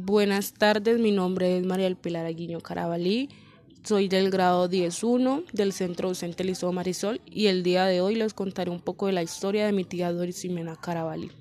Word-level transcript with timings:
Buenas 0.00 0.52
tardes, 0.52 1.00
mi 1.00 1.10
nombre 1.10 1.58
es 1.58 1.66
María 1.66 1.88
El 1.88 1.96
Pilar 1.96 2.24
Aguiño 2.24 2.60
Carabalí. 2.60 3.28
Soy 3.82 4.06
del 4.06 4.30
grado 4.30 4.70
10.1 4.70 5.44
del 5.52 5.72
Centro 5.72 6.10
Docente 6.10 6.44
Liceo 6.44 6.70
Marisol 6.70 7.20
y 7.26 7.46
el 7.46 7.64
día 7.64 7.84
de 7.86 8.00
hoy 8.00 8.14
les 8.14 8.32
contaré 8.32 8.70
un 8.70 8.78
poco 8.78 9.06
de 9.06 9.12
la 9.12 9.24
historia 9.24 9.66
de 9.66 9.72
mi 9.72 9.82
tía 9.82 10.12
Doris 10.12 10.36
Ximena 10.36 10.76
Carabalí. 10.76 11.32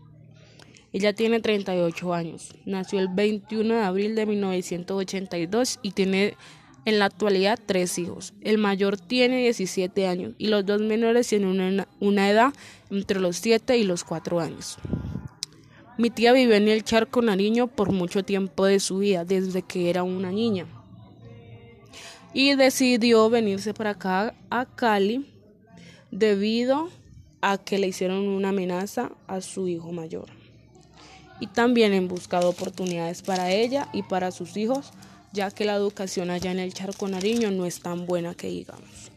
Ella 0.91 1.13
tiene 1.13 1.39
38 1.39 2.13
años, 2.15 2.55
nació 2.65 2.99
el 2.99 3.10
21 3.10 3.75
de 3.75 3.81
abril 3.81 4.15
de 4.15 4.25
1982 4.25 5.78
y 5.83 5.92
tiene 5.92 6.35
en 6.85 6.97
la 6.97 7.05
actualidad 7.05 7.60
tres 7.63 7.99
hijos. 7.99 8.33
El 8.42 8.58
mayor 8.58 8.97
tiene 8.97 9.37
17 9.37 10.08
años 10.08 10.33
y 10.39 10.47
los 10.47 10.65
dos 10.65 10.81
menores 10.81 11.28
tienen 11.28 11.49
una, 11.49 11.87
una 11.99 12.29
edad 12.29 12.53
entre 12.89 13.19
los 13.19 13.35
7 13.35 13.78
y 13.78 13.83
los 13.83 14.03
4 14.03 14.39
años. 14.39 14.79
Mi 15.97 16.11
tía 16.11 16.31
vivió 16.31 16.55
en 16.55 16.67
el 16.67 16.84
Charco 16.84 17.23
Nariño 17.23 17.67
por 17.67 17.91
mucho 17.91 18.23
tiempo 18.23 18.66
de 18.66 18.79
su 18.79 18.99
vida, 18.99 19.25
desde 19.25 19.63
que 19.63 19.89
era 19.89 20.03
una 20.03 20.31
niña. 20.31 20.67
Y 22.33 22.53
decidió 22.55 23.29
venirse 23.31 23.73
para 23.73 23.91
acá 23.91 24.35
a 24.52 24.65
Cali 24.65 25.25
debido 26.11 26.89
a 27.41 27.57
que 27.57 27.79
le 27.79 27.88
hicieron 27.88 28.27
una 28.27 28.49
amenaza 28.49 29.11
a 29.25 29.41
su 29.41 29.67
hijo 29.67 29.91
mayor. 29.91 30.27
Y 31.39 31.47
también 31.47 31.93
en 31.93 32.07
busca 32.07 32.39
de 32.39 32.45
oportunidades 32.45 33.23
para 33.23 33.52
ella 33.52 33.89
y 33.91 34.03
para 34.03 34.31
sus 34.31 34.55
hijos, 34.55 34.91
ya 35.33 35.49
que 35.49 35.66
la 35.66 35.75
educación 35.75 36.29
allá 36.29 36.52
en 36.52 36.59
el 36.59 36.73
Charco 36.73 37.07
Nariño 37.07 37.49
no 37.49 37.66
es 37.66 37.79
tan 37.79 38.05
buena 38.05 38.35
que 38.35 38.47
digamos. 38.47 39.11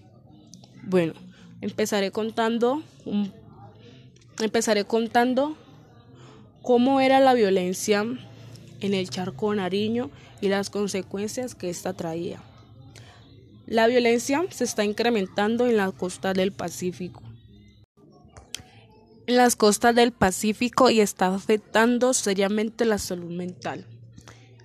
Bueno, 0.83 1.12
empezaré 1.60 2.10
contando 2.10 2.83
empezaré 4.38 4.85
contando 4.85 5.57
cómo 6.63 7.01
era 7.01 7.21
la 7.21 7.35
violencia 7.35 8.05
en 8.81 8.95
el 8.95 9.11
Charco 9.11 9.55
Nariño 9.55 10.11
y 10.41 10.49
las 10.49 10.71
consecuencias 10.71 11.55
que 11.55 11.71
ésta 11.71 11.93
traía. 11.93 12.41
La 13.67 13.87
violencia 13.87 14.45
se 14.51 14.65
está 14.65 14.85
incrementando 14.85 15.67
en 15.67 15.77
las 15.77 15.93
costas 15.93 16.35
del 16.35 16.52
Pacífico. 16.52 17.23
En 19.27 19.37
las 19.37 19.55
costas 19.55 19.95
del 19.95 20.13
Pacífico 20.13 20.91
y 20.91 21.01
está 21.01 21.33
afectando 21.33 22.13
seriamente 22.13 22.85
la 22.85 22.99
salud 22.99 23.30
mental. 23.30 23.87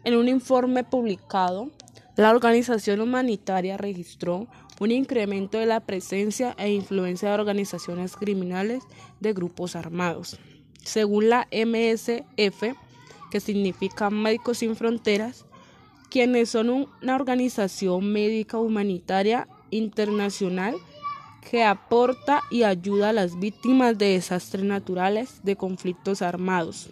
En 0.03 0.15
un 0.15 0.27
informe 0.27 0.83
publicado, 0.83 1.69
la 2.15 2.31
organización 2.31 3.01
humanitaria 3.01 3.77
registró 3.77 4.47
un 4.79 4.91
incremento 4.91 5.57
de 5.57 5.65
la 5.65 5.81
presencia 5.81 6.55
e 6.57 6.71
influencia 6.71 7.29
de 7.29 7.35
organizaciones 7.35 8.15
criminales 8.15 8.83
de 9.19 9.33
grupos 9.33 9.75
armados. 9.75 10.39
Según 10.85 11.29
la 11.29 11.47
MSF, 11.51 12.75
que 13.31 13.39
significa 13.39 14.09
Médicos 14.11 14.59
Sin 14.59 14.75
Fronteras, 14.75 15.45
quienes 16.09 16.49
son 16.49 16.69
una 16.69 17.15
organización 17.15 18.13
médica 18.13 18.59
humanitaria 18.59 19.47
internacional 19.71 20.75
que 21.41 21.63
aporta 21.63 22.43
y 22.51 22.63
ayuda 22.63 23.09
a 23.09 23.13
las 23.13 23.37
víctimas 23.39 23.97
de 23.97 24.09
desastres 24.09 24.63
naturales 24.63 25.41
de 25.43 25.55
conflictos 25.55 26.21
armados. 26.21 26.89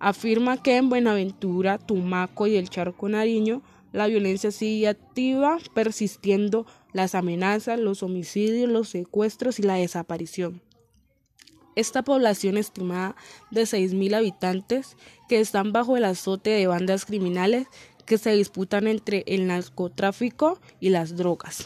Afirma 0.00 0.60
que 0.60 0.76
en 0.76 0.88
Buenaventura, 0.88 1.78
Tumaco 1.78 2.48
y 2.48 2.56
el 2.56 2.68
Charco 2.68 3.08
Nariño 3.08 3.62
la 3.92 4.08
violencia 4.08 4.50
sigue 4.50 4.88
activa, 4.88 5.58
persistiendo 5.72 6.66
las 6.92 7.14
amenazas, 7.14 7.78
los 7.78 8.02
homicidios, 8.02 8.68
los 8.68 8.88
secuestros 8.88 9.60
y 9.60 9.62
la 9.62 9.74
desaparición. 9.74 10.60
Esta 11.76 12.02
población 12.02 12.56
estimada 12.56 13.16
de 13.50 13.62
6.000 13.62 14.14
habitantes 14.14 14.96
que 15.28 15.40
están 15.40 15.72
bajo 15.72 15.96
el 15.96 16.04
azote 16.04 16.50
de 16.50 16.66
bandas 16.66 17.04
criminales 17.04 17.66
que 18.06 18.18
se 18.18 18.32
disputan 18.32 18.86
entre 18.86 19.24
el 19.26 19.46
narcotráfico 19.46 20.60
y 20.80 20.90
las 20.90 21.16
drogas. 21.16 21.64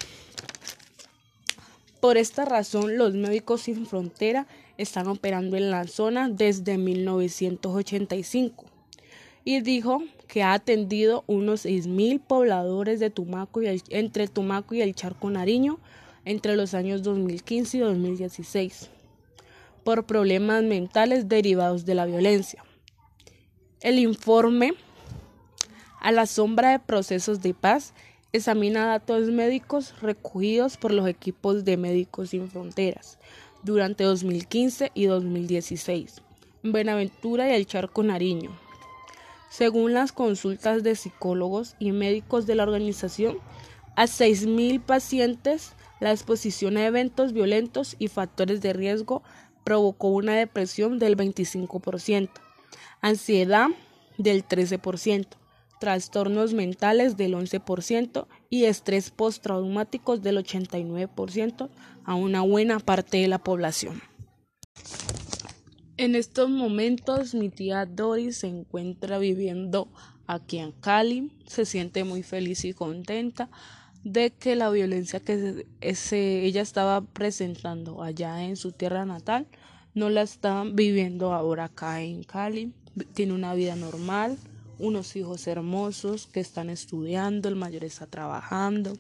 Por 2.00 2.16
esta 2.16 2.44
razón, 2.44 2.96
los 2.96 3.14
médicos 3.14 3.62
sin 3.62 3.84
frontera 3.84 4.46
están 4.76 5.08
operando 5.08 5.56
en 5.56 5.70
la 5.70 5.86
zona 5.88 6.28
desde 6.28 6.78
1985 6.78 8.64
y 9.44 9.60
dijo 9.60 10.02
que 10.28 10.42
ha 10.42 10.52
atendido 10.52 11.24
unos 11.26 11.66
6.000 11.66 12.20
pobladores 12.20 13.00
de 13.00 13.10
Tumaco 13.10 13.62
y 13.62 13.82
entre 13.90 14.28
Tumaco 14.28 14.74
y 14.74 14.82
el 14.82 14.94
Charco 14.94 15.28
Nariño 15.28 15.80
entre 16.24 16.54
los 16.54 16.74
años 16.74 17.02
2015 17.02 17.78
y 17.78 17.80
2016 17.80 18.90
por 19.88 20.04
problemas 20.04 20.62
mentales 20.64 21.30
derivados 21.30 21.86
de 21.86 21.94
la 21.94 22.04
violencia. 22.04 22.62
El 23.80 23.98
informe 23.98 24.74
a 25.98 26.12
la 26.12 26.26
sombra 26.26 26.72
de 26.72 26.78
procesos 26.78 27.40
de 27.40 27.54
paz 27.54 27.94
examina 28.34 28.84
datos 28.84 29.30
médicos 29.30 29.98
recogidos 30.02 30.76
por 30.76 30.92
los 30.92 31.08
equipos 31.08 31.64
de 31.64 31.78
Médicos 31.78 32.28
Sin 32.28 32.50
Fronteras 32.50 33.18
durante 33.62 34.04
2015 34.04 34.92
y 34.92 35.06
2016 35.06 36.20
en 36.64 36.72
Buenaventura 36.72 37.48
y 37.48 37.54
el 37.54 37.64
Charco 37.64 38.02
Nariño. 38.02 38.50
Según 39.48 39.94
las 39.94 40.12
consultas 40.12 40.82
de 40.82 40.96
psicólogos 40.96 41.76
y 41.78 41.92
médicos 41.92 42.46
de 42.46 42.56
la 42.56 42.64
organización, 42.64 43.38
a 43.96 44.04
6.000 44.04 44.82
pacientes 44.82 45.72
la 46.00 46.12
exposición 46.12 46.76
a 46.76 46.86
eventos 46.86 47.32
violentos 47.32 47.96
y 47.98 48.08
factores 48.08 48.60
de 48.60 48.74
riesgo 48.74 49.22
provocó 49.64 50.08
una 50.08 50.34
depresión 50.34 50.98
del 50.98 51.16
25%, 51.16 52.30
ansiedad 53.00 53.68
del 54.16 54.46
13%, 54.46 55.26
trastornos 55.78 56.54
mentales 56.54 57.16
del 57.16 57.34
11% 57.34 58.26
y 58.50 58.64
estrés 58.64 59.10
postraumático 59.10 60.16
del 60.18 60.38
89% 60.38 61.68
a 62.04 62.14
una 62.14 62.42
buena 62.42 62.80
parte 62.80 63.18
de 63.18 63.28
la 63.28 63.38
población. 63.38 64.02
En 65.96 66.14
estos 66.14 66.48
momentos 66.48 67.34
mi 67.34 67.48
tía 67.48 67.84
Doris 67.84 68.38
se 68.38 68.46
encuentra 68.46 69.18
viviendo 69.18 69.88
aquí 70.26 70.58
en 70.58 70.72
Cali, 70.72 71.32
se 71.46 71.64
siente 71.64 72.04
muy 72.04 72.22
feliz 72.22 72.64
y 72.64 72.72
contenta 72.72 73.50
de 74.04 74.30
que 74.30 74.56
la 74.56 74.70
violencia 74.70 75.20
que 75.20 75.66
ella 75.80 76.62
estaba 76.62 77.00
presentando 77.00 78.02
allá 78.02 78.44
en 78.44 78.56
su 78.56 78.72
tierra 78.72 79.04
natal 79.04 79.46
no 79.94 80.08
la 80.10 80.22
está 80.22 80.64
viviendo 80.64 81.32
ahora 81.32 81.64
acá 81.64 82.02
en 82.02 82.22
Cali. 82.22 82.72
Tiene 83.14 83.32
una 83.32 83.54
vida 83.54 83.74
normal, 83.76 84.38
unos 84.78 85.16
hijos 85.16 85.46
hermosos 85.46 86.26
que 86.26 86.40
están 86.40 86.70
estudiando, 86.70 87.48
el 87.48 87.56
mayor 87.56 87.84
está 87.84 88.06
trabajando. 88.06 88.96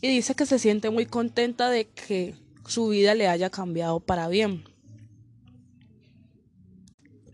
Y 0.00 0.08
dice 0.08 0.34
que 0.34 0.46
se 0.46 0.58
siente 0.58 0.90
muy 0.90 1.06
contenta 1.06 1.70
de 1.70 1.86
que 1.86 2.34
su 2.66 2.88
vida 2.88 3.14
le 3.14 3.28
haya 3.28 3.50
cambiado 3.50 4.00
para 4.00 4.28
bien. 4.28 4.64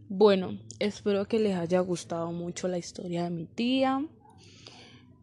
Bueno, 0.08 0.58
espero 0.78 1.26
que 1.26 1.38
les 1.38 1.56
haya 1.56 1.80
gustado 1.80 2.32
mucho 2.32 2.68
la 2.68 2.78
historia 2.78 3.24
de 3.24 3.30
mi 3.30 3.46
tía 3.46 4.04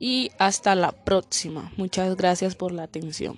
y 0.03 0.31
hasta 0.37 0.75
la 0.75 0.91
próxima. 0.91 1.71
Muchas 1.77 2.17
gracias 2.17 2.55
por 2.55 2.73
la 2.73 2.83
atención. 2.83 3.37